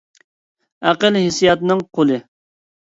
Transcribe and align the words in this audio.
ئەقىل 0.93 1.21
ھېسسىياتنىڭ 1.27 1.87
قۇلى. 2.01 2.21